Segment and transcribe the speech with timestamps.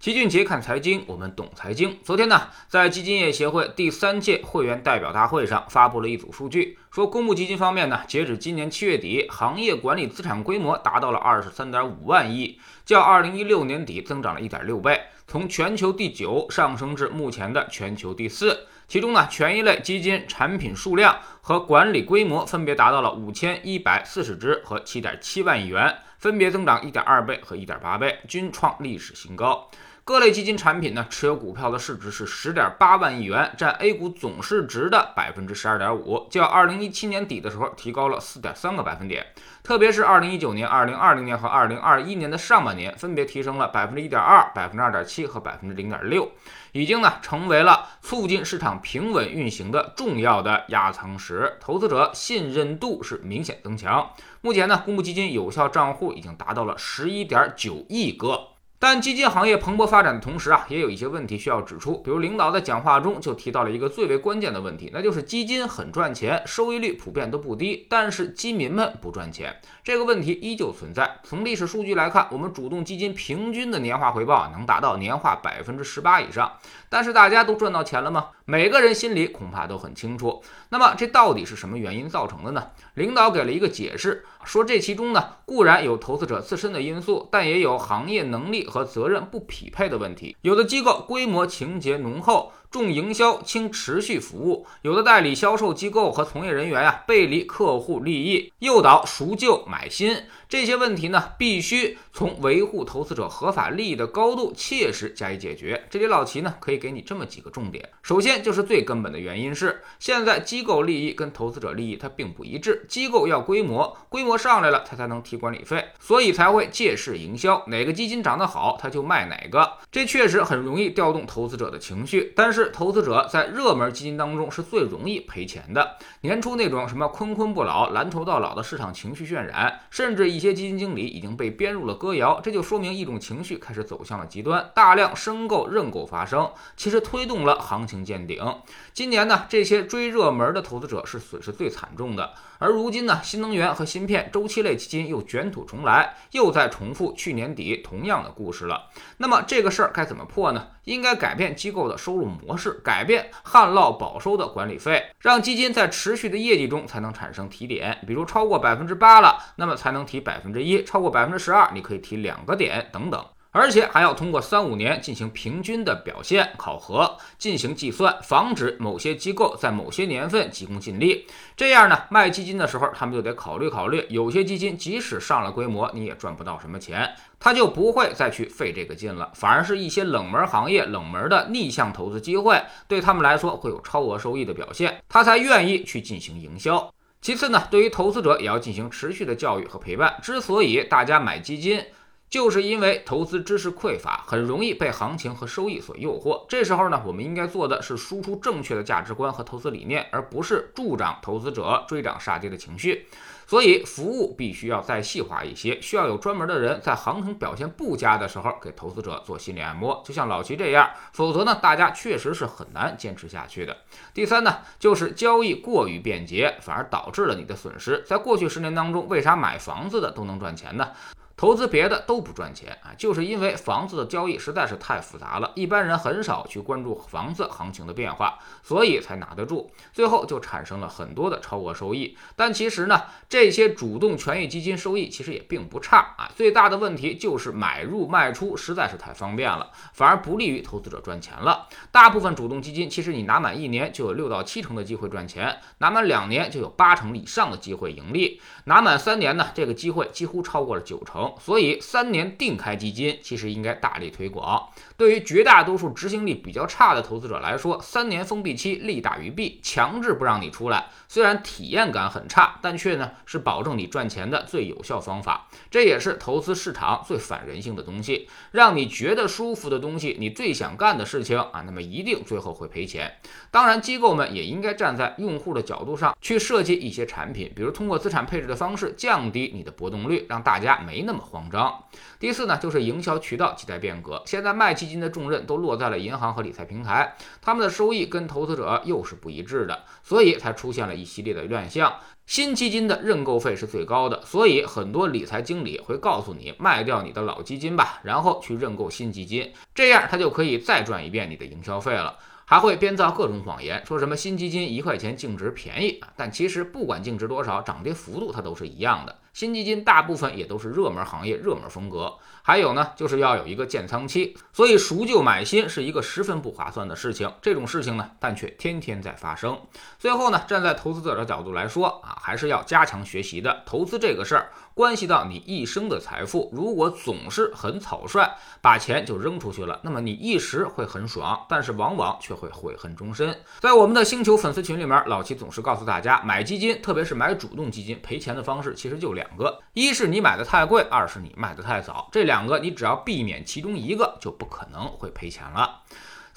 [0.00, 1.98] 齐俊杰看财经，我们懂财经。
[2.02, 18.68] 昨天呢，在基金业协会第三届会员代表大会上发布了一组数据，说公募基金方面呢，截止今年七月底，行业管理资产规模达到了二十三点五万亿，较二零一六年底增长了一点六倍，从全球第九上升至目前的全球第四。
[18.88, 29.70] 其中呢，权益类基金产品数量和管理规模分别达到了五千一百四十只和七点七万亿元，分别增长一点二倍和一点八倍，均创历史新高。
[30.10, 39.24] 各类基金产品呢，持有股票的市值是十点八万亿元，占 A 股总市值的百分之十二点五，较二零一七年底的时候提高了四点三个百分点。
[39.62, 46.28] 特别是二零一九年、二零二零年和二零二一年的上半年，分别提升了百分之一点二、百分之二点七和百分之零点六，
[46.72, 54.10] 已经呢成为了促进市场平稳运行的重要的压舱石，投资者信任度是明显增强。
[54.40, 58.48] 目前呢，公募基金有效账户已经达到了十一点九亿个。
[58.82, 61.98] 但基金行业蓬勃发展的同时啊，也有一些问题需要指出。
[61.98, 69.54] 比如领导在讲话中就提到了一个最为关键的问题，那就是基金很赚钱，收益率普遍都不低，但是基民们不赚钱。
[69.84, 71.18] 这个问题依旧存在。
[71.24, 76.50] 从历史数据来看，我们主动基金平均的年化回报能达到年化百分之十八以上，
[76.90, 78.28] 但是大家都赚到钱了吗？
[78.44, 80.42] 每个人心里恐怕都很清楚。
[80.68, 82.66] 那么这到底是什么原因造成的呢？
[82.94, 88.66] 领导给了一个解释，说这其中呢固然有投资者自身的因素，但也有行业能力。
[88.66, 92.52] 和责任不匹配的问题，有的机构规模情节浓厚。
[92.70, 100.16] 重营销轻持续服务，有的代理销售机构和从业人员呀背离客户利益，诱导赎旧买新，
[100.48, 105.84] 这些问题呢必须从维护投资者合法利益的高度切实加以解决。
[105.90, 122.59] 这里老齐呢可以给你这么几个重点，首先就是最根本的原因是，现在机构利益跟投资者利益它并不一致，机构要规模，规模上来了它才能提管理费，所以才会借势营销，哪个基金涨得好他就卖哪个，这确实很容易调动投资者的情绪，但是。
[122.60, 125.96] 是投资者在热门基金当中是最容易赔钱的。
[126.20, 138.44] 年初那种什么坤坤不老、蓝筹到老的市场情绪渲染，甚至一些基金经理已经被编入了歌谣，这就说明一种情绪开始走向了极端，大量申购认购发生，其实推动了行情见顶。
[138.92, 142.34] 今年呢，这些追热门的投资者是损失最惨重的。
[142.58, 148.90] 而如今呢，新能源和芯片周期类基金又卷土重来，又在重复去年底同样的故事了。
[149.16, 150.66] 那么这个事儿该怎么破呢？
[150.84, 157.96] 应该改变机构的收入模模式，改变旱涝保收的管理费，让基金在持续的业绩中才能产生提点。
[158.08, 163.24] 比如超过百分之八了，那么才能提百分之一；超过百分之十二，你可以提两个点等等。
[163.52, 171.26] 而且还要通过三五年进行平均的表现考核，进行计算，防止某些机构在某些年份急功近利。
[171.56, 179.30] 这样呢，卖基金的时候，他们就得考虑考虑，有些基金即使上了规模，你也赚不到什么钱，他就不会再去费这个劲了。
[179.34, 186.92] 反而是一些冷门行业、冷门的逆向投资机会，对他们来说会有超额收益的表现，他才愿意去进行营销。
[187.20, 190.14] 其次呢，对于投资者也要进行持续的教育和陪伴。
[190.22, 191.84] 之所以大家买基金，
[192.30, 196.46] 就是因为投资知识匮乏，很容易被行情和收益所诱惑。
[196.48, 203.08] 这时候呢，我们应该做的是输出正确的价值观和投资理念，而不是助长投资者追涨杀跌的情绪。
[203.48, 210.88] 所以，服务必须要再细化一些，需要有专门的人在行情表现不佳的时候给投资者做心理按摩，就像老齐这样。
[211.12, 213.76] 否则呢，大家确实是很难坚持下去的。
[214.14, 218.04] 第三呢，就是交易过于便捷，反而导致了你的损失。
[218.06, 220.90] 在过去十年当中，为啥买房子的都能赚钱呢？
[221.40, 232.14] 投资别的都不赚钱啊，就是因为房子的交易实在是太复杂了，一般人很少去关注房子行情的变化，所以才拿得住，最后就产生了很多的超额收益。
[232.36, 241.68] 但其实呢，这些主动权益基金收益其实也并不差啊，最大的问题就是买入卖出实在是太方便了，反而不利于投资者赚钱了。
[241.90, 251.29] 大部分主动基金其实你拿满一年就有六到七成的机会赚钱，拿满两年就有八成以上的机会盈利，拿满三年呢，这个机会几乎超过了九成。
[251.38, 254.68] 所以，三年定开基金其实应该大力推广。
[254.96, 265.46] 对于绝大多数执行力比较差的投资者来说，三年封闭期利大于弊，强制不让你出来，虽然体验感很差，但却呢是保证你赚钱的最有效方法。
[265.70, 273.18] 这也是投资市场最反人性的东西，让你觉得舒服的东西，你最想干的事情啊，那么一定最后会赔钱。
[273.50, 281.09] 当然，机构们也应该站在用户的角度上去设计一些产品，比如通过资产配置的方式降低你的波动率，让大家没那。
[281.10, 281.82] 那么慌张。
[282.20, 284.22] 第四呢，就是营销渠道亟待变革。
[284.26, 291.92] 现在卖基金的重任都落在了银行和理财平台，他们的收益跟投资者又是不一致的，所以才出现了一系列的乱象。
[292.26, 302.16] 新基金的认购费是最高的，所以很多理财经理会告诉你卖掉你的老基金吧，然后去认购新基金，这样他就可以再赚一遍你的营销费了。
[302.50, 309.16] 还会编造各种谎言，说什么新基金一块钱净值便宜啊，但其实不管净值多少，涨跌幅度它都是一样的。
[309.32, 312.12] 新基金大部分也都是热门行业、热门风格，
[312.42, 317.32] 还有呢，就是要有一个建仓期，所以赎旧买新是一个十分不划算的事情。
[317.40, 319.56] 这种事情呢，但却天天在发生。
[320.00, 323.62] 最后呢，站在投资者的角度来说啊，还是要加强学习的。
[323.64, 324.50] 投资这个事儿。
[324.72, 328.26] 关系到你一生的财富，如果总是很草率，
[328.62, 333.36] 把钱就扔出去了，那么你一时会很爽，但是往往却会悔恨终身。
[333.60, 342.08] 在我们的星球粉丝群里面，老齐总是告诉大家，买基金，特别是买主动基金，赔钱的方式其实就两个：一是你买的太贵，二是你卖的太早。
[342.10, 345.82] 这两个你只要避免其中一个，就不可能会赔钱了。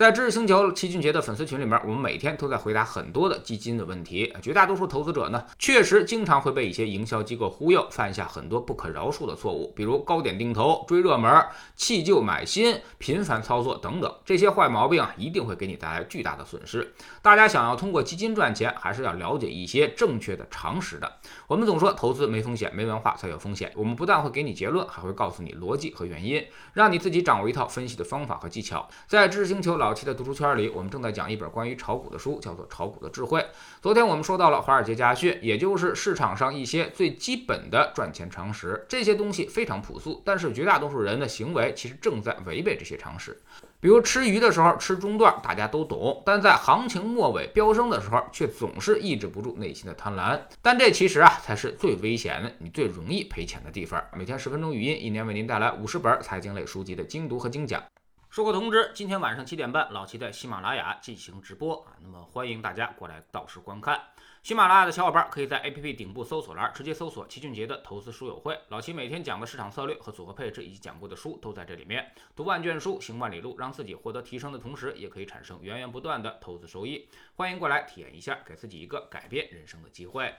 [0.04, 4.34] 在知识星球齐俊杰的粉丝群里面，我们每天都在回答很多的基金的问题。
[4.42, 11.32] 绝大多数投资者呢，确实经常会被一些营销机构忽悠，犯下很多不可饶恕的错误，比如高点定投、追热门、
[11.78, 14.14] 弃旧买新、频繁操作等等。
[14.26, 16.94] 这些坏毛病啊，一定会给你带来巨大的损失。
[17.22, 21.10] 大家想要通过基金赚钱，还是要了解一些正确的常识的。
[21.48, 23.72] 我们总说投资没风险，没文化才有风险。
[23.74, 28.86] 我们不但会给你结论，还会告诉你逻辑和原因，让你自己掌握一套分析的方法和技巧。
[29.08, 29.93] 在知识星球老。
[29.94, 33.40] 早期的读书圈里，我们正在讲一本关于炒股的书，叫做《炒股的智慧》。
[33.80, 38.84] 昨天我们说到了华尔街家训，也就是市场上一些最基本的赚钱常识。
[38.90, 43.40] 这些东西非常朴素，但是绝大多数人的行为其实正在违背这些常识。
[43.80, 50.40] 比如吃鱼的时候吃中段，大家都懂，但在行情末尾飙升的时候，却总是抑制不住内心的贪婪。
[50.64, 54.04] 但这其实啊，才是最危险的，你最容易赔钱的地方。
[54.18, 57.84] 每天十分钟语音，一年为您带来五十本财经类书籍的精读和精讲。
[58.34, 64.08] 说个通知，今天晚上七点半，老齐在喜马拉雅进行直播啊，那么欢迎大家过来到时观看。
[64.42, 72.12] 喜马拉雅的小伙伴可以在 APP 顶部搜索栏直接搜索齐俊杰的投资书友会，老齐每天讲的市场策略和组合配置以及讲过的书都在这里面。
[72.36, 77.08] 读万卷书，行万里路，让自己获得提升的同时，也可以产生源源不断的投资收益。
[77.36, 80.34] 欢迎过来体验一下，给自己一个改变人生的机会。